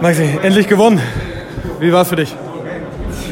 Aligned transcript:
Maxi, 0.00 0.38
endlich 0.42 0.66
gewonnen. 0.66 0.98
Wie 1.78 1.92
war 1.92 2.02
es 2.02 2.08
für 2.08 2.16
dich? 2.16 2.34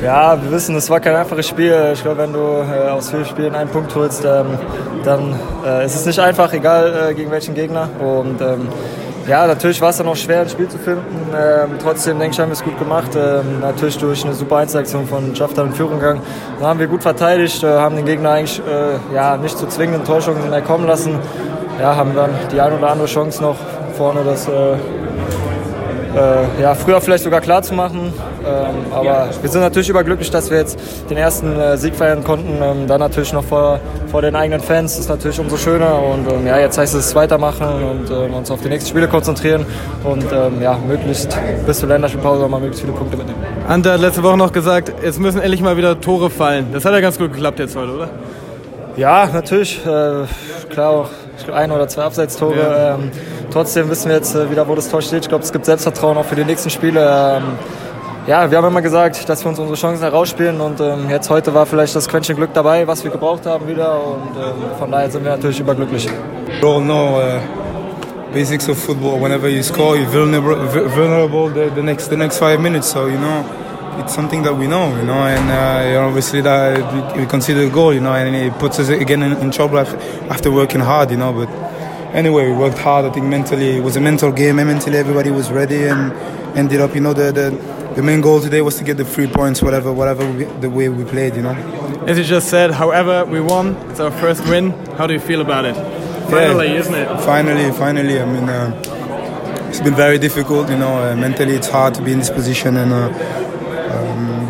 Ja, 0.03 0.41
wir 0.41 0.52
wissen, 0.52 0.77
es 0.77 0.91
war 0.91 1.01
kein 1.01 1.17
einfaches 1.17 1.48
Spiel. 1.48 1.93
Ich 1.94 2.02
glaube, 2.02 2.19
wenn 2.19 2.33
du 2.35 2.41
äh, 2.41 2.91
aus 2.91 3.10
vier 3.10 3.25
Spielen 3.25 3.55
einen 3.55 3.71
Punkt 3.71 3.94
holst, 3.94 4.22
ähm, 4.27 4.58
dann 5.02 5.34
äh, 5.64 5.86
ist 5.86 5.94
es 5.94 6.04
nicht 6.04 6.18
einfach, 6.18 6.52
egal 6.52 7.08
äh, 7.10 7.14
gegen 7.14 7.30
welchen 7.30 7.54
Gegner. 7.54 7.88
Und 7.98 8.42
ähm, 8.42 8.68
ja, 9.26 9.46
natürlich 9.46 9.80
war 9.80 9.88
es 9.88 9.96
dann 9.96 10.08
auch 10.08 10.16
schwer, 10.16 10.42
ein 10.42 10.48
Spiel 10.50 10.68
zu 10.68 10.76
finden. 10.76 11.04
Ähm, 11.34 11.70
trotzdem 11.82 12.18
denke 12.18 12.34
ich, 12.34 12.40
haben 12.40 12.51
wir 12.51 12.53
es 12.53 12.62
gut 12.62 12.78
gemacht. 12.78 13.16
Ähm, 13.16 13.60
natürlich 13.60 13.96
durch 13.96 14.22
eine 14.26 14.35
super 14.35 14.58
Einzelaktion 14.58 15.06
von 15.06 15.35
Schafter 15.35 15.64
in 15.64 15.72
Führung 15.72 15.98
gegangen. 15.98 16.21
Dann 16.61 16.69
haben 16.69 16.80
wir 16.80 16.87
gut 16.87 17.03
verteidigt, 17.03 17.62
äh, 17.62 17.66
haben 17.66 17.96
den 17.96 18.05
Gegner 18.05 18.32
eigentlich 18.32 18.61
äh, 18.61 19.14
ja, 19.14 19.39
nicht 19.39 19.57
zu 19.57 19.66
zwingenden 19.69 20.05
Täuschungen 20.05 20.43
kommen 20.64 20.87
lassen. 20.87 21.19
Ja, 21.80 21.96
haben 21.96 22.14
dann 22.14 22.30
die 22.53 22.61
ein 22.61 22.75
oder 22.75 22.91
andere 22.91 23.09
Chance 23.09 23.41
noch 23.41 23.57
vorne 23.96 24.21
das 24.23 24.46
äh, 26.15 26.63
ja, 26.63 26.75
früher 26.75 27.01
vielleicht 27.01 27.25
sogar 27.25 27.41
klar 27.41 27.63
zu 27.63 27.75
machen. 27.75 28.13
Ähm, 28.45 28.93
aber 28.93 29.30
wir 29.41 29.51
sind 29.51 29.61
natürlich 29.61 29.89
überglücklich, 29.89 30.30
dass 30.30 30.51
wir 30.51 30.59
jetzt 30.59 30.79
den 31.09 31.16
ersten 31.16 31.59
äh, 31.59 31.77
Sieg 31.77 31.95
feiern 31.95 32.25
konnten. 32.25 32.62
Ähm, 32.62 32.87
dann 32.87 33.01
natürlich 33.01 33.33
noch 33.33 33.45
vor, 33.45 33.80
vor 34.11 34.23
den 34.23 34.35
eigenen 34.35 34.61
Fans 34.61 34.89
das 34.89 35.01
ist 35.05 35.11
natürlich 35.11 35.39
umso 35.39 35.57
schöner. 35.57 36.02
Und 36.02 36.27
ähm, 36.33 36.47
ja, 36.47 36.59
jetzt 36.59 36.79
heißt 36.79 36.95
es 36.95 37.15
weitermachen 37.15 37.66
und 37.66 38.11
ähm, 38.11 38.35
uns 38.35 38.51
auf 38.51 38.63
die 38.63 38.69
nächsten 38.69 38.89
Spiele 38.89 39.07
konzentrieren 39.07 39.66
und 40.02 40.25
ähm, 40.33 40.63
ja, 40.63 40.79
möglichst 40.89 41.39
bis 41.66 41.79
zur 41.79 41.89
Länderspielpause 41.89 42.49
mal 42.49 42.59
möglichst 42.59 42.80
viele 42.80 42.95
Punkte 42.95 43.16
mitnehmen. 43.16 43.38
Ante 43.69 43.93
hat 43.93 44.01
letzte 44.01 44.23
Woche 44.23 44.38
noch 44.38 44.51
gesagt, 44.51 44.93
es 45.02 45.19
müssen 45.19 45.41
endlich 45.41 45.61
mal 45.61 45.77
wieder 45.77 46.01
Tore 46.01 46.30
fallen. 46.30 46.69
Das 46.73 46.85
hat 46.85 46.95
ja 46.95 47.01
ganz 47.01 47.19
gut 47.19 47.33
geklappt 47.33 47.59
jetzt 47.59 47.77
heute, 47.77 47.93
oder? 47.93 48.09
Ja, 48.97 49.29
natürlich. 49.33 49.79
Äh, 49.87 50.25
klar 50.71 50.91
auch 50.91 51.11
ein 51.52 51.70
oder 51.70 51.88
zwei 51.88 52.02
Abseitstore. 52.02 52.56
Ja. 52.56 52.95
Ähm, 52.95 53.10
trotzdem 53.51 53.88
wissen 53.91 54.09
wir 54.09 54.16
jetzt 54.16 54.34
äh, 54.34 54.51
wieder, 54.51 54.69
wo 54.69 54.74
das 54.74 54.88
Tor 54.88 55.02
steht. 55.02 55.23
Ich 55.23 55.29
glaube, 55.29 55.45
es 55.45 55.52
gibt 55.52 55.65
Selbstvertrauen 55.65 56.16
auch 56.16 56.24
für 56.24 56.37
die 56.37 56.45
nächsten 56.45 56.70
Spiele. 56.70 57.01
Ähm, 57.01 57.42
ja, 58.27 58.51
wir 58.51 58.59
haben 58.59 58.66
immer 58.66 58.83
gesagt, 58.83 59.27
dass 59.27 59.43
wir 59.43 59.48
uns 59.48 59.59
unsere 59.59 59.79
Chancen 59.79 60.02
herausspielen 60.02 60.60
und 60.60 60.80
ähm, 60.80 61.09
jetzt 61.09 61.30
heute 61.30 61.54
war 61.54 61.65
vielleicht 61.65 61.96
das 61.96 62.07
Quäntchen 62.09 62.37
Glück 62.37 62.51
dabei, 62.52 62.87
was 62.87 63.02
wir 63.02 63.10
gebraucht 63.10 63.46
haben 63.46 63.66
wieder 63.66 63.95
und 63.95 64.36
ähm, 64.36 64.78
von 64.78 64.90
daher 64.90 65.10
sind 65.10 65.24
wir 65.24 65.30
natürlich 65.30 65.60
überglücklich. 65.60 66.06
We 66.60 66.66
all 66.66 66.82
know 66.82 67.18
uh, 67.18 67.41
basics 68.34 68.68
of 68.68 68.76
football. 68.76 69.18
Whenever 69.18 69.48
you 69.48 69.62
score, 69.62 69.96
you're 69.96 70.12
vulnerable, 70.12 70.56
vulnerable 70.94 71.48
the, 71.48 71.70
the 71.74 71.82
next 71.82 72.10
the 72.10 72.16
next 72.16 72.38
five 72.38 72.60
minutes. 72.60 72.91
So 72.91 73.06
you 73.06 73.16
know, 73.16 73.44
it's 73.98 74.14
something 74.14 74.42
that 74.42 74.54
we 74.54 74.66
know, 74.66 74.94
you 74.96 75.04
know, 75.04 75.22
and 75.24 75.50
uh, 75.50 76.06
obviously 76.06 76.41
that 76.41 77.14
we, 77.16 77.22
we 77.22 77.27
consider 77.27 77.60
a 77.60 77.70
goal, 77.70 77.92
you 77.92 78.00
know, 78.00 78.12
and 78.12 78.34
it 78.34 78.52
puts 78.58 78.78
us 78.78 78.88
again 78.88 79.22
in, 79.22 79.32
in 79.38 79.50
trouble 79.50 79.78
after 79.78 80.50
working 80.50 80.80
hard, 80.80 81.10
you 81.10 81.16
know, 81.16 81.32
but 81.32 81.48
anyway, 82.14 82.50
we 82.50 82.56
worked 82.56 82.78
hard. 82.78 83.04
I 83.04 83.10
think 83.10 83.26
mentally 83.26 83.76
it 83.76 83.82
was 83.82 83.96
a 83.96 84.00
mental 84.00 84.32
game, 84.32 84.56
mentally 84.56 84.98
everybody 84.98 85.30
was 85.30 85.50
ready 85.50 85.84
and 85.84 86.12
ended 86.56 86.80
up, 86.80 86.94
you 86.94 87.00
know, 87.00 87.12
the, 87.12 87.32
the 87.32 87.78
the 87.98 88.02
main 88.04 88.20
goal 88.20 88.41
today 88.41 88.62
was 88.62 88.76
to 88.76 88.84
get 88.84 88.96
the 88.96 89.04
three 89.04 89.26
points, 89.26 89.60
whatever, 89.60 89.92
whatever 89.92 90.30
we, 90.30 90.44
the 90.60 90.70
way 90.70 90.88
we 90.88 91.04
played, 91.04 91.34
you 91.34 91.42
know. 91.42 91.50
As 92.06 92.16
you 92.16 92.22
just 92.22 92.48
said, 92.48 92.70
however, 92.70 93.24
we 93.24 93.41
won. 93.41 93.74
It's 93.91 93.98
our 93.98 94.12
first 94.12 94.46
win. 94.46 94.70
How 94.96 95.08
do 95.08 95.14
you 95.14 95.19
feel 95.19 95.41
about 95.41 95.64
it? 95.64 95.74
Finally, 96.30 96.69
yeah, 96.69 96.80
isn't 96.80 96.94
it? 96.94 97.20
Finally, 97.22 97.72
finally. 97.72 98.20
I 98.20 98.24
mean, 98.24 98.48
uh, 98.48 99.69
it's 99.69 99.80
been 99.80 99.96
very 99.96 100.19
difficult, 100.19 100.70
you 100.70 100.76
know. 100.78 101.10
Uh, 101.10 101.16
mentally, 101.16 101.54
it's 101.54 101.69
hard 101.69 101.94
to 101.94 102.02
be 102.02 102.12
in 102.12 102.19
this 102.19 102.30
position, 102.30 102.76
and 102.76 102.92
uh, 102.92 103.08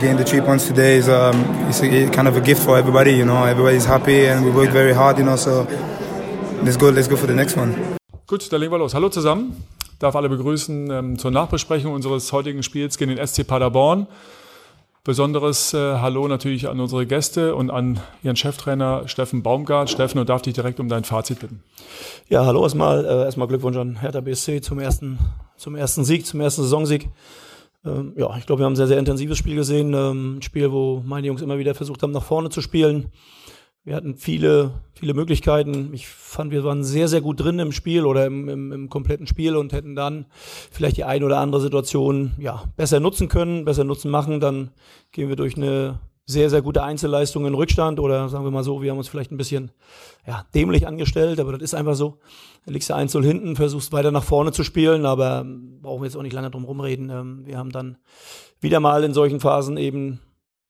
getting 0.01 0.17
the 0.17 0.25
three 0.25 0.41
points 0.41 0.67
today 0.67 0.97
is 0.97 1.09
um, 1.09 1.35
it's 1.69 1.83
a, 1.83 2.09
kind 2.11 2.29
of 2.29 2.37
a 2.37 2.41
gift 2.41 2.63
for 2.63 2.79
everybody, 2.79 3.13
you 3.13 3.25
know. 3.25 3.45
Everybody's 3.45 3.85
happy, 3.85 4.27
and 4.27 4.45
we 4.45 4.51
worked 4.51 4.73
very 4.73 4.95
hard, 4.95 5.19
you 5.19 5.25
know. 5.25 5.37
So 5.37 5.67
let's 6.63 6.77
go, 6.77 6.91
let's 6.91 7.09
go 7.09 7.17
for 7.17 7.27
the 7.27 7.35
next 7.35 7.57
one. 7.57 7.75
Gut, 8.27 8.53
dann 8.53 8.61
legen 8.61 8.73
wir 8.73 8.79
los. 8.79 8.95
Hallo 8.95 9.09
zusammen. 9.09 9.65
darf 9.99 10.15
alle 10.15 10.29
begrüßen 10.29 10.91
ähm, 10.91 11.19
zur 11.19 11.31
Nachbesprechung 11.31 11.93
unseres 11.93 12.33
heutigen 12.33 12.63
Spiels 12.63 12.99
gegen 12.99 13.17
den 13.17 13.27
SC 13.27 13.47
Paderborn. 13.47 14.07
Besonderes 15.03 15.73
äh, 15.75 15.79
Hallo 15.99 16.29
natürlich 16.29 16.69
an 16.69 16.79
unsere 16.79 17.07
Gäste 17.07 17.55
und 17.55 17.71
an 17.71 17.99
Ihren 18.23 18.37
Cheftrainer 18.37 19.09
Steffen 19.09 19.43
Baumgart. 19.43 19.91
Steffen, 19.91 20.19
und 20.19 20.29
darf 20.29 20.43
dich 20.43 20.55
direkt 20.55 20.81
um 20.81 20.89
dein 20.89 21.05
Fazit 21.05 21.41
bitten. 21.41 21.63
Ja, 22.29 22.45
hallo 22.45 22.63
erstmal. 22.63 23.05
Äh, 23.05 23.25
erstmal 23.25 23.49
Glückwunsch 23.49 23.79
an 23.79 24.01
Hertha 24.01 24.21
BSC 24.21 24.61
zum 24.61 24.79
ersten, 24.79 25.19
zum 25.57 25.75
ersten 25.75 26.05
Sieg, 26.05 26.27
zum 26.27 26.41
ersten 26.41 26.63
Saisonsieg. 26.63 27.09
Ähm, 27.85 28.13
ja, 28.17 28.37
ich 28.37 28.47
glaube, 28.47 28.61
wir 28.61 28.67
haben 28.67 28.73
ein 28.73 28.77
sehr, 28.77 28.87
sehr 28.87 28.99
intensives 28.99 29.39
Spiel 29.39 29.55
gesehen. 29.55 29.95
Ähm, 29.95 30.39
ein 30.39 30.43
Spiel, 30.43 30.73
wo 30.73 31.03
meine 31.05 31.27
Jungs 31.27 31.43
immer 31.43 31.59
wieder 31.59 31.75
versucht 31.75 32.03
haben, 32.03 32.13
nach 32.13 32.25
vorne 32.25 32.51
zu 32.51 32.61
spielen. 32.61 33.11
Wir 33.85 33.97
hatten 33.97 34.17
viele, 34.17 34.73
viele 34.93 35.15
Möglichkeiten. 35.15 35.95
Ich 35.95 36.09
fand, 36.09 36.51
wir 36.51 36.63
waren 36.63 36.85
sehr, 36.85 37.09
sehr 37.09 37.23
gut 37.23 37.41
drin 37.41 37.59
im 37.59 37.73
Spiel 37.73 38.05
oder 38.05 38.27
im, 38.27 38.49
im, 38.49 38.71
im 38.71 38.89
kompletten 38.91 39.27
Spiel 39.27 39.57
und 39.57 39.73
hätten 39.73 39.95
dann 39.95 40.27
vielleicht 40.71 40.99
die 40.99 41.05
eine 41.05 41.25
oder 41.25 41.39
andere 41.39 41.63
Situation 41.63 42.33
ja, 42.39 42.65
besser 42.77 43.01
nutzen 43.01 43.29
können, 43.29 43.65
besser 43.65 43.85
nutzen 43.85 44.11
machen. 44.11 44.41
Dann 44.41 44.73
gehen 45.13 45.31
wir 45.31 45.37
durch 45.37 45.57
eine 45.57 46.01
sehr, 46.31 46.51
sehr 46.51 46.61
gute 46.61 46.83
Einzelleistung 46.83 47.47
in 47.47 47.55
Rückstand 47.55 47.99
oder 47.99 48.29
sagen 48.29 48.45
wir 48.45 48.51
mal 48.51 48.63
so, 48.63 48.83
wir 48.83 48.91
haben 48.91 48.99
uns 48.99 49.09
vielleicht 49.09 49.33
ein 49.33 49.39
bisschen 49.39 49.73
ja, 50.27 50.45
dämlich 50.55 50.87
angestellt, 50.87 51.41
aber 51.41 51.53
das 51.53 51.63
ist 51.63 51.75
einfach 51.75 51.95
so. 51.95 52.19
Da 52.67 52.73
liegst 52.73 52.91
du 52.91 52.95
1 52.95 53.15
hinten, 53.15 53.57
versuchst 53.57 53.93
weiter 53.93 54.11
nach 54.11 54.25
vorne 54.25 54.53
zu 54.53 54.63
spielen, 54.63 55.07
aber 55.07 55.47
brauchen 55.81 56.03
wir 56.03 56.07
jetzt 56.07 56.17
auch 56.17 56.23
nicht 56.23 56.35
lange 56.35 56.51
drum 56.51 56.65
rumreden. 56.65 57.09
Ähm, 57.09 57.47
wir 57.47 57.57
haben 57.57 57.71
dann 57.71 57.97
wieder 58.61 58.79
mal 58.79 59.05
in 59.05 59.15
solchen 59.15 59.41
Phasen 59.41 59.79
eben 59.79 60.21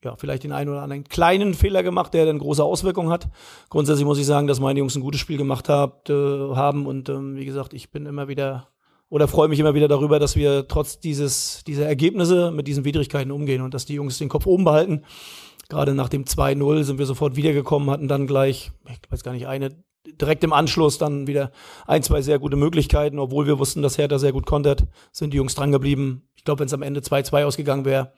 ja, 0.04 0.14
vielleicht 0.14 0.44
den 0.44 0.52
einen 0.52 0.70
oder 0.70 0.82
anderen 0.82 1.02
kleinen 1.02 1.54
Fehler 1.54 1.82
gemacht, 1.82 2.14
der 2.14 2.24
dann 2.24 2.38
große 2.38 2.62
Auswirkungen 2.62 3.10
hat. 3.10 3.28
Grundsätzlich 3.68 4.06
muss 4.06 4.20
ich 4.20 4.26
sagen, 4.26 4.46
dass 4.46 4.60
meine 4.60 4.78
Jungs 4.78 4.94
ein 4.94 5.02
gutes 5.02 5.20
Spiel 5.20 5.38
gemacht 5.38 5.68
habt, 5.68 6.08
äh, 6.08 6.14
haben 6.14 6.86
und 6.86 7.08
ähm, 7.08 7.34
wie 7.34 7.44
gesagt, 7.44 7.74
ich 7.74 7.90
bin 7.90 8.06
immer 8.06 8.28
wieder 8.28 8.68
oder 9.10 9.28
freue 9.28 9.48
mich 9.48 9.58
immer 9.58 9.74
wieder 9.74 9.88
darüber, 9.88 10.18
dass 10.18 10.36
wir 10.36 10.68
trotz 10.68 11.00
dieses, 11.00 11.62
dieser 11.66 11.86
Ergebnisse 11.86 12.50
mit 12.50 12.66
diesen 12.66 12.84
Widrigkeiten 12.84 13.30
umgehen 13.30 13.62
und 13.62 13.74
dass 13.74 13.86
die 13.86 13.94
Jungs 13.94 14.18
den 14.18 14.28
Kopf 14.28 14.46
oben 14.46 14.64
behalten. 14.64 15.04
Gerade 15.68 15.94
nach 15.94 16.08
dem 16.08 16.24
2-0 16.24 16.84
sind 16.84 16.98
wir 16.98 17.06
sofort 17.06 17.36
wiedergekommen, 17.36 17.90
hatten 17.90 18.08
dann 18.08 18.26
gleich, 18.26 18.72
ich 18.88 19.10
weiß 19.10 19.22
gar 19.22 19.32
nicht, 19.32 19.46
eine 19.46 19.70
direkt 20.06 20.44
im 20.44 20.52
Anschluss 20.52 20.98
dann 20.98 21.26
wieder 21.26 21.52
ein, 21.86 22.02
zwei 22.02 22.22
sehr 22.22 22.38
gute 22.38 22.56
Möglichkeiten, 22.56 23.18
obwohl 23.18 23.46
wir 23.46 23.58
wussten, 23.58 23.82
dass 23.82 23.98
Hertha 23.98 24.18
sehr 24.18 24.32
gut 24.32 24.46
kontert, 24.46 24.86
sind 25.12 25.32
die 25.32 25.36
Jungs 25.36 25.54
dran 25.54 25.72
geblieben. 25.72 26.28
Ich 26.36 26.44
glaube, 26.44 26.60
wenn 26.60 26.66
es 26.66 26.74
am 26.74 26.82
Ende 26.82 27.00
2-2 27.00 27.44
ausgegangen 27.44 27.84
wäre, 27.84 28.12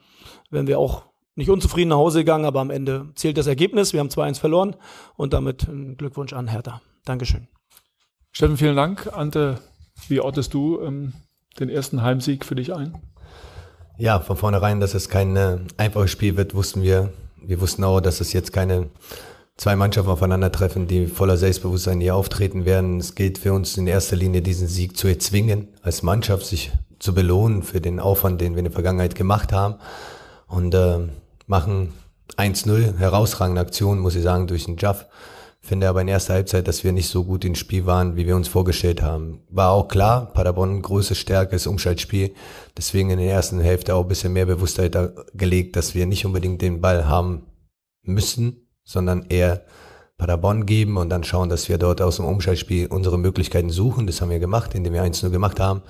wären 0.49 0.67
wir 0.67 0.79
auch 0.79 1.03
nicht 1.35 1.49
unzufrieden 1.49 1.89
nach 1.89 1.97
Hause 1.97 2.19
gegangen, 2.19 2.45
aber 2.45 2.59
am 2.59 2.69
Ende 2.69 3.11
zählt 3.15 3.37
das 3.37 3.47
Ergebnis. 3.47 3.93
Wir 3.93 3.99
haben 3.99 4.09
2-1 4.09 4.39
verloren 4.39 4.75
und 5.15 5.33
damit 5.33 5.67
Glückwunsch 5.97 6.33
an 6.33 6.47
Hertha. 6.47 6.81
Dankeschön. 7.05 7.47
Steffen, 8.31 8.57
vielen 8.57 8.75
Dank. 8.75 9.11
Ante, 9.11 9.59
wie 10.07 10.19
ortest 10.19 10.53
du 10.53 10.81
ähm, 10.81 11.13
den 11.59 11.69
ersten 11.69 12.01
Heimsieg 12.01 12.45
für 12.45 12.55
dich 12.55 12.73
ein? 12.73 12.95
Ja, 13.97 14.19
von 14.19 14.37
vornherein, 14.37 14.79
dass 14.79 14.93
es 14.93 15.09
kein 15.09 15.35
äh, 15.35 15.59
einfaches 15.77 16.11
Spiel 16.11 16.37
wird, 16.37 16.55
wussten 16.55 16.81
wir. 16.81 17.13
Wir 17.41 17.61
wussten 17.61 17.83
auch, 17.83 18.01
dass 18.01 18.21
es 18.21 18.33
jetzt 18.33 18.53
keine 18.53 18.89
zwei 19.57 19.75
Mannschaften 19.75 20.11
aufeinandertreffen, 20.11 20.87
die 20.87 21.07
voller 21.07 21.37
Selbstbewusstsein 21.37 22.01
hier 22.01 22.15
auftreten 22.15 22.65
werden. 22.65 22.99
Es 22.99 23.15
gilt 23.15 23.37
für 23.37 23.53
uns 23.53 23.77
in 23.77 23.87
erster 23.87 24.15
Linie, 24.15 24.41
diesen 24.41 24.67
Sieg 24.67 24.97
zu 24.97 25.07
erzwingen, 25.07 25.67
als 25.83 26.01
Mannschaft 26.01 26.45
sich 26.45 26.71
zu 26.99 27.13
belohnen 27.13 27.63
für 27.63 27.81
den 27.81 27.99
Aufwand, 27.99 28.41
den 28.41 28.53
wir 28.53 28.59
in 28.59 28.65
der 28.65 28.73
Vergangenheit 28.73 29.15
gemacht 29.15 29.53
haben. 29.53 29.75
Und 30.47 30.73
äh, 30.73 30.99
machen 31.47 31.93
1-0, 32.37 32.97
herausragende 32.97 33.61
Aktion, 33.61 33.99
muss 33.99 34.15
ich 34.15 34.23
sagen, 34.23 34.47
durch 34.47 34.65
den 34.65 34.77
Jaff. 34.77 35.05
Finde 35.63 35.87
aber 35.87 36.01
in 36.01 36.07
erster 36.07 36.33
Halbzeit, 36.33 36.67
dass 36.67 36.83
wir 36.83 36.91
nicht 36.91 37.07
so 37.07 37.23
gut 37.23 37.45
ins 37.45 37.59
Spiel 37.59 37.85
waren, 37.85 38.15
wie 38.15 38.25
wir 38.25 38.35
uns 38.35 38.47
vorgestellt 38.47 39.03
haben. 39.03 39.41
War 39.49 39.71
auch 39.71 39.87
klar, 39.87 40.33
Paderborn 40.33 40.81
große 40.81 41.13
Stärke, 41.13 41.55
ist 41.55 41.67
Umschaltspiel. 41.67 42.33
Deswegen 42.75 43.11
in 43.11 43.19
der 43.19 43.31
ersten 43.31 43.59
Hälfte 43.59 43.93
auch 43.93 44.01
ein 44.01 44.07
bisschen 44.07 44.33
mehr 44.33 44.47
Bewusstheit 44.47 44.97
gelegt, 45.35 45.75
dass 45.75 45.93
wir 45.93 46.07
nicht 46.07 46.25
unbedingt 46.25 46.63
den 46.63 46.81
Ball 46.81 47.07
haben 47.07 47.45
müssen, 48.01 48.67
sondern 48.83 49.27
eher 49.29 49.63
Paderborn 50.17 50.65
geben 50.65 50.97
und 50.97 51.09
dann 51.09 51.23
schauen, 51.23 51.49
dass 51.49 51.69
wir 51.69 51.77
dort 51.77 52.01
aus 52.01 52.17
dem 52.17 52.25
Umschaltspiel 52.25 52.87
unsere 52.87 53.19
Möglichkeiten 53.19 53.69
suchen. 53.69 54.07
Das 54.07 54.19
haben 54.19 54.29
wir 54.29 54.39
gemacht, 54.39 54.73
indem 54.73 54.93
wir 54.93 55.03
1-0 55.03 55.29
gemacht 55.29 55.59
haben. 55.59 55.83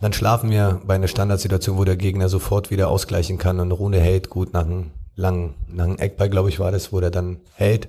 Dann 0.00 0.12
schlafen 0.12 0.50
wir 0.50 0.80
bei 0.84 0.94
einer 0.94 1.08
Standardsituation, 1.08 1.76
wo 1.76 1.84
der 1.84 1.96
Gegner 1.96 2.28
sofort 2.28 2.70
wieder 2.70 2.88
ausgleichen 2.88 3.38
kann 3.38 3.58
und 3.60 3.72
Rune 3.72 3.98
hält 3.98 4.30
gut 4.30 4.52
nach 4.52 4.64
einem 4.64 4.90
langen, 5.14 5.54
einem 5.72 5.96
Eckball, 5.96 6.28
glaube 6.28 6.50
ich, 6.50 6.60
war 6.60 6.70
das, 6.70 6.92
wo 6.92 7.00
der 7.00 7.10
dann 7.10 7.38
hält. 7.54 7.88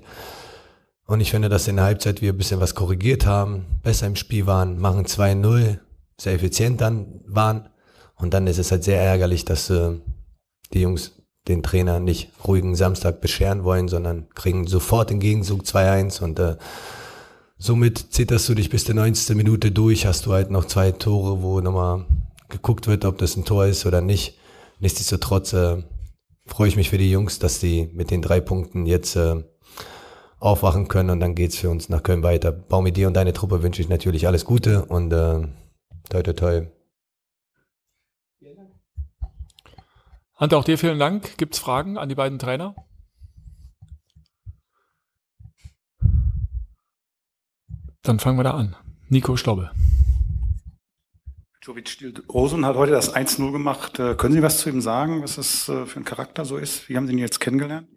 Und 1.08 1.20
ich 1.20 1.30
finde, 1.30 1.48
dass 1.48 1.66
in 1.66 1.76
der 1.76 1.86
Halbzeit 1.86 2.20
wir 2.20 2.32
ein 2.32 2.36
bisschen 2.36 2.60
was 2.60 2.74
korrigiert 2.74 3.24
haben, 3.24 3.64
besser 3.82 4.06
im 4.06 4.14
Spiel 4.14 4.46
waren, 4.46 4.78
machen 4.78 5.06
2-0, 5.06 5.78
sehr 6.20 6.34
effizient 6.34 6.80
dann 6.80 7.22
waren. 7.26 7.70
Und 8.14 8.34
dann 8.34 8.46
ist 8.46 8.58
es 8.58 8.70
halt 8.70 8.84
sehr 8.84 9.00
ärgerlich, 9.00 9.44
dass 9.44 9.70
äh, 9.70 9.92
die 10.72 10.82
Jungs 10.82 11.12
den 11.48 11.62
Trainer 11.62 11.98
nicht 11.98 12.30
ruhigen 12.46 12.76
Samstag 12.76 13.22
bescheren 13.22 13.64
wollen, 13.64 13.88
sondern 13.88 14.28
kriegen 14.34 14.66
sofort 14.66 15.08
den 15.08 15.18
Gegenzug 15.18 15.62
2-1 15.62 16.22
und 16.22 16.38
äh, 16.38 16.56
Somit 17.60 18.12
zitterst 18.12 18.48
du 18.48 18.54
dich 18.54 18.70
bis 18.70 18.84
der 18.84 18.94
90. 18.94 19.34
Minute 19.36 19.72
durch, 19.72 20.06
hast 20.06 20.26
du 20.26 20.32
halt 20.32 20.52
noch 20.52 20.66
zwei 20.66 20.92
Tore, 20.92 21.42
wo 21.42 21.60
nochmal 21.60 22.06
geguckt 22.48 22.86
wird, 22.86 23.04
ob 23.04 23.18
das 23.18 23.36
ein 23.36 23.44
Tor 23.44 23.66
ist 23.66 23.84
oder 23.84 24.00
nicht. 24.00 24.38
Nichtsdestotrotz 24.78 25.54
äh, 25.54 25.82
freue 26.46 26.68
ich 26.68 26.76
mich 26.76 26.90
für 26.90 26.98
die 26.98 27.10
Jungs, 27.10 27.40
dass 27.40 27.58
die 27.58 27.90
mit 27.92 28.12
den 28.12 28.22
drei 28.22 28.40
Punkten 28.40 28.86
jetzt 28.86 29.16
äh, 29.16 29.42
aufwachen 30.40 30.88
können 30.88 31.10
und 31.10 31.20
dann 31.20 31.34
geht's 31.34 31.56
für 31.56 31.70
uns 31.70 31.88
nach 31.88 32.02
Köln 32.02 32.22
weiter. 32.22 32.52
Baumi, 32.52 32.92
dir 32.92 33.08
und 33.08 33.14
deine 33.14 33.32
Truppe 33.32 33.62
wünsche 33.62 33.82
ich 33.82 33.88
natürlich 33.88 34.26
alles 34.26 34.44
Gute 34.44 34.84
und 34.84 35.12
äh, 35.12 35.48
toi 36.10 36.22
toi 36.22 36.32
toi 36.32 36.66
Ante, 40.40 40.56
auch 40.56 40.62
dir 40.62 40.78
vielen 40.78 41.00
Dank. 41.00 41.36
Gibt 41.36 41.54
es 41.54 41.60
Fragen 41.60 41.98
an 41.98 42.08
die 42.08 42.14
beiden 42.14 42.38
Trainer? 42.38 42.76
Dann 48.02 48.20
fangen 48.20 48.38
wir 48.38 48.44
da 48.44 48.52
an. 48.52 48.76
Nico 49.08 49.36
Schlobbe. 49.36 49.72
Jovic 51.60 52.22
Rosen 52.32 52.64
hat 52.64 52.76
heute 52.76 52.92
das 52.92 53.14
1-0 53.14 53.50
gemacht. 53.50 53.98
Äh, 53.98 54.14
können 54.14 54.32
Sie 54.32 54.42
was 54.42 54.60
zu 54.60 54.70
ihm 54.70 54.80
sagen, 54.80 55.22
was 55.22 55.36
das 55.36 55.68
äh, 55.68 55.86
für 55.86 55.98
ein 55.98 56.04
Charakter 56.04 56.44
so 56.44 56.56
ist? 56.56 56.88
Wie 56.88 56.96
haben 56.96 57.08
Sie 57.08 57.14
ihn 57.14 57.18
jetzt 57.18 57.40
kennengelernt? 57.40 57.88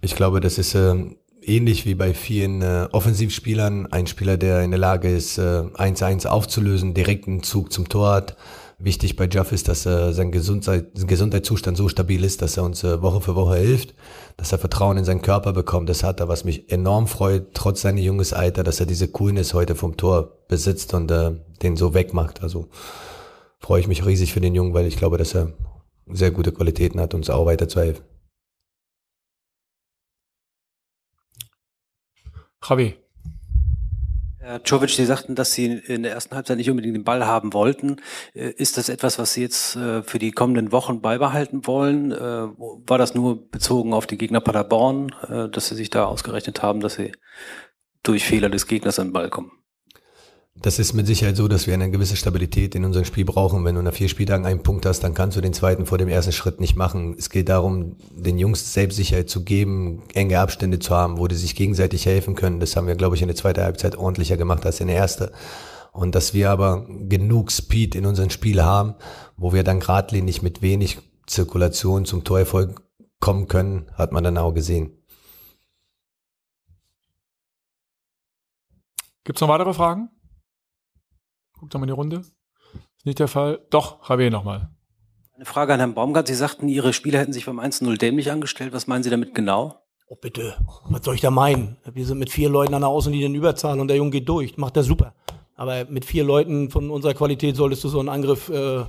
Ich 0.00 0.16
glaube, 0.16 0.40
das 0.40 0.56
ist 0.56 0.74
äh, 0.74 1.14
ähnlich 1.46 1.86
wie 1.86 1.94
bei 1.94 2.14
vielen 2.14 2.62
äh, 2.62 2.88
Offensivspielern. 2.92 3.86
Ein 3.92 4.06
Spieler, 4.06 4.36
der 4.36 4.62
in 4.62 4.70
der 4.70 4.80
Lage 4.80 5.10
ist, 5.10 5.38
1-1 5.38 6.26
aufzulösen, 6.26 6.94
direkten 6.94 7.42
Zug 7.42 7.72
zum 7.72 7.88
Tor 7.88 8.12
hat, 8.12 8.36
Wichtig 8.78 9.14
bei 9.14 9.28
Jeff 9.30 9.52
ist, 9.52 9.68
dass 9.68 9.86
er 9.86 10.12
sein 10.12 10.32
Gesundheit, 10.32 10.88
Gesundheitszustand 10.94 11.76
so 11.76 11.88
stabil 11.88 12.24
ist, 12.24 12.42
dass 12.42 12.56
er 12.56 12.64
uns 12.64 12.82
äh, 12.82 13.00
Woche 13.00 13.20
für 13.20 13.36
Woche 13.36 13.56
hilft, 13.56 13.94
dass 14.36 14.50
er 14.50 14.58
Vertrauen 14.58 14.98
in 14.98 15.04
seinen 15.04 15.22
Körper 15.22 15.52
bekommt. 15.52 15.88
Das 15.88 16.02
hat 16.02 16.18
er, 16.18 16.28
was 16.28 16.44
mich 16.44 16.70
enorm 16.72 17.06
freut, 17.06 17.54
trotz 17.54 17.82
seines 17.82 18.04
junges 18.04 18.32
Alter, 18.32 18.64
dass 18.64 18.80
er 18.80 18.86
diese 18.86 19.08
Coolness 19.08 19.54
heute 19.54 19.76
vom 19.76 19.96
Tor 19.96 20.38
besitzt 20.48 20.92
und 20.92 21.10
äh, 21.10 21.32
den 21.62 21.76
so 21.76 21.94
wegmacht. 21.94 22.42
Also 22.42 22.68
freue 23.60 23.80
ich 23.80 23.86
mich 23.88 24.04
riesig 24.04 24.32
für 24.32 24.40
den 24.40 24.54
Jungen, 24.54 24.74
weil 24.74 24.86
ich 24.86 24.96
glaube, 24.96 25.18
dass 25.18 25.34
er 25.34 25.52
sehr 26.08 26.32
gute 26.32 26.52
Qualitäten 26.52 27.00
hat, 27.00 27.14
uns 27.14 27.30
auch 27.30 27.46
weiter 27.46 27.68
zu 27.68 27.80
helfen. 27.80 28.04
Javi. 32.66 32.96
Herr 34.38 34.62
Czovic, 34.62 34.90
Sie 34.90 35.06
sagten, 35.06 35.34
dass 35.34 35.52
Sie 35.52 35.66
in 35.66 36.02
der 36.02 36.12
ersten 36.12 36.34
Halbzeit 36.34 36.58
nicht 36.58 36.68
unbedingt 36.68 36.94
den 36.94 37.04
Ball 37.04 37.26
haben 37.26 37.54
wollten. 37.54 37.96
Äh, 38.34 38.50
ist 38.50 38.76
das 38.76 38.90
etwas, 38.90 39.18
was 39.18 39.32
Sie 39.32 39.40
jetzt 39.40 39.76
äh, 39.76 40.02
für 40.02 40.18
die 40.18 40.32
kommenden 40.32 40.70
Wochen 40.70 41.00
beibehalten 41.00 41.66
wollen? 41.66 42.12
Äh, 42.12 42.16
war 42.16 42.98
das 42.98 43.14
nur 43.14 43.48
bezogen 43.50 43.94
auf 43.94 44.06
die 44.06 44.18
Gegner 44.18 44.40
Paderborn, 44.40 45.14
dass 45.50 45.68
Sie 45.68 45.74
sich 45.74 45.88
da 45.88 46.04
ausgerechnet 46.04 46.62
haben, 46.62 46.80
dass 46.80 46.94
Sie 46.94 47.12
durch 48.02 48.24
Fehler 48.24 48.50
des 48.50 48.66
Gegners 48.66 48.98
an 48.98 49.08
den 49.08 49.12
Ball 49.14 49.30
kommen? 49.30 49.63
Das 50.60 50.78
ist 50.78 50.94
mit 50.94 51.06
Sicherheit 51.06 51.36
so, 51.36 51.48
dass 51.48 51.66
wir 51.66 51.74
eine 51.74 51.90
gewisse 51.90 52.16
Stabilität 52.16 52.74
in 52.76 52.84
unserem 52.84 53.04
Spiel 53.04 53.24
brauchen. 53.24 53.64
Wenn 53.64 53.74
du 53.74 53.82
nach 53.82 53.92
vier 53.92 54.08
Spieltagen 54.08 54.46
einen 54.46 54.62
Punkt 54.62 54.86
hast, 54.86 55.00
dann 55.00 55.12
kannst 55.12 55.36
du 55.36 55.40
den 55.40 55.52
zweiten 55.52 55.84
vor 55.84 55.98
dem 55.98 56.08
ersten 56.08 56.32
Schritt 56.32 56.60
nicht 56.60 56.76
machen. 56.76 57.16
Es 57.18 57.28
geht 57.28 57.48
darum, 57.48 57.96
den 58.12 58.38
Jungs 58.38 58.72
Selbstsicherheit 58.72 59.28
zu 59.28 59.44
geben, 59.44 60.04
enge 60.14 60.38
Abstände 60.38 60.78
zu 60.78 60.94
haben, 60.94 61.18
wo 61.18 61.26
die 61.26 61.34
sich 61.34 61.56
gegenseitig 61.56 62.06
helfen 62.06 62.36
können. 62.36 62.60
Das 62.60 62.76
haben 62.76 62.86
wir, 62.86 62.94
glaube 62.94 63.16
ich, 63.16 63.22
in 63.22 63.28
der 63.28 63.36
zweiten 63.36 63.62
Halbzeit 63.62 63.96
ordentlicher 63.96 64.36
gemacht 64.36 64.64
als 64.64 64.80
in 64.80 64.86
der 64.86 64.96
ersten. 64.96 65.30
Und 65.92 66.14
dass 66.14 66.34
wir 66.34 66.50
aber 66.50 66.86
genug 66.88 67.50
Speed 67.50 67.94
in 67.96 68.06
unserem 68.06 68.30
Spiel 68.30 68.62
haben, 68.62 68.94
wo 69.36 69.52
wir 69.52 69.64
dann 69.64 69.80
geradlinig 69.80 70.42
mit 70.42 70.62
wenig 70.62 70.98
Zirkulation 71.26 72.04
zum 72.04 72.22
Torerfolg 72.22 72.80
kommen 73.20 73.48
können, 73.48 73.90
hat 73.94 74.12
man 74.12 74.22
dann 74.22 74.38
auch 74.38 74.52
gesehen. 74.52 74.92
Gibt 79.24 79.38
es 79.38 79.40
noch 79.40 79.48
weitere 79.48 79.74
Fragen? 79.74 80.13
Guckt 81.64 81.72
nochmal 81.72 81.88
in 81.88 81.94
die 81.94 81.98
Runde. 81.98 82.16
Ist 82.18 83.06
nicht 83.06 83.18
der 83.18 83.26
Fall. 83.26 83.58
Doch, 83.70 84.06
Javier 84.06 84.30
nochmal. 84.30 84.68
Eine 85.34 85.46
Frage 85.46 85.72
an 85.72 85.78
Herrn 85.80 85.94
Baumgart. 85.94 86.26
Sie 86.26 86.34
sagten, 86.34 86.68
Ihre 86.68 86.92
Spieler 86.92 87.20
hätten 87.20 87.32
sich 87.32 87.46
beim 87.46 87.58
1-0 87.58 87.96
dämlich 87.96 88.30
angestellt. 88.30 88.74
Was 88.74 88.86
meinen 88.86 89.02
Sie 89.02 89.08
damit 89.08 89.34
genau? 89.34 89.80
Oh, 90.06 90.16
bitte. 90.20 90.58
Was 90.90 91.02
soll 91.02 91.14
ich 91.14 91.22
da 91.22 91.30
meinen? 91.30 91.78
Wir 91.90 92.04
sind 92.04 92.18
mit 92.18 92.28
vier 92.28 92.50
Leuten 92.50 92.74
an 92.74 92.82
der 92.82 92.90
Außenlinie 92.90 93.28
in 93.28 93.34
Überzahl 93.34 93.80
und 93.80 93.88
der 93.88 93.96
Junge 93.96 94.10
geht 94.10 94.28
durch. 94.28 94.58
Macht 94.58 94.76
er 94.76 94.82
super. 94.82 95.14
Aber 95.54 95.86
mit 95.86 96.04
vier 96.04 96.22
Leuten 96.22 96.68
von 96.68 96.90
unserer 96.90 97.14
Qualität 97.14 97.56
solltest 97.56 97.82
du 97.84 97.88
so 97.88 97.98
einen 97.98 98.10
Angriff 98.10 98.50
äh, 98.50 98.84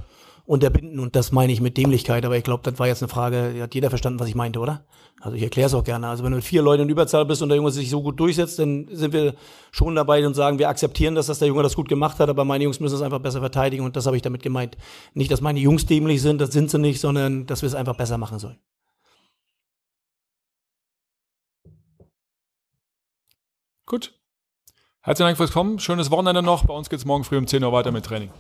unterbinden 0.46 1.00
und 1.00 1.16
das 1.16 1.32
meine 1.32 1.52
ich 1.52 1.60
mit 1.60 1.76
Dämlichkeit, 1.76 2.24
aber 2.24 2.38
ich 2.38 2.44
glaube, 2.44 2.62
das 2.64 2.78
war 2.78 2.88
jetzt 2.88 3.02
eine 3.02 3.10
Frage, 3.10 3.56
hat 3.62 3.74
jeder 3.74 3.90
verstanden, 3.90 4.20
was 4.20 4.28
ich 4.28 4.36
meinte, 4.36 4.60
oder? 4.60 4.86
Also 5.20 5.36
ich 5.36 5.44
erkläre 5.44 5.68
es 5.68 5.74
auch 5.74 5.84
gerne. 5.84 6.08
Also 6.08 6.24
wenn 6.24 6.32
du 6.32 6.36
mit 6.36 6.46
vier 6.46 6.62
Leuten 6.62 6.84
in 6.84 6.90
Überzahl 6.90 7.26
bist 7.26 7.42
und 7.42 7.50
der 7.50 7.56
Junge 7.56 7.72
sich 7.72 7.90
so 7.90 8.04
gut 8.04 8.20
durchsetzt, 8.20 8.60
dann 8.60 8.88
sind 8.92 9.12
wir 9.12 9.34
schon 9.72 9.96
dabei 9.96 10.26
und 10.26 10.36
sagen, 10.36 10.60
wir 10.60 10.70
akzeptieren 10.70 11.16
das, 11.16 11.28
dass 11.28 11.40
der 11.40 11.48
Junge 11.48 11.64
das 11.64 11.76
gut 11.76 11.90
gemacht 11.90 12.20
hat, 12.20 12.30
aber 12.30 12.46
meine 12.46 12.64
Jungs 12.64 12.80
müssen 12.80 12.96
es 12.96 13.02
einfach 13.02 13.20
besser 13.20 13.40
verteidigen 13.40 13.84
und 13.84 13.96
das 13.96 14.06
habe 14.06 14.18
ich 14.18 14.22
damit 14.22 14.44
gemeint. 14.44 14.78
Nicht, 15.14 15.32
dass 15.32 15.42
meine 15.42 15.60
Jungs 15.60 15.88
dämlich 15.88 16.22
sind, 16.22 16.40
das 16.40 16.52
sind 16.52 16.70
sie 16.70 16.78
nicht, 16.78 17.00
sondern 17.00 17.48
dass 17.48 17.64
wir 17.64 17.68
es 17.68 17.76
einfach 17.76 17.96
besser 17.96 18.18
machen 18.20 18.38
sollen. 18.38 18.60
Gut. 23.88 24.14
Herzlichen 25.02 25.28
Dank 25.28 25.38
fürs 25.38 25.52
Kommen. 25.52 25.80
Schönes 25.80 26.10
Wochenende 26.12 26.42
noch. 26.42 26.66
Bei 26.66 26.74
uns 26.74 26.90
geht 26.90 27.00
es 27.00 27.06
morgen 27.06 27.24
früh 27.24 27.38
um 27.38 27.48
10 27.48 27.64
Uhr 27.64 27.72
weiter 27.72 27.92
mit 27.92 28.06
Training. 28.06 28.32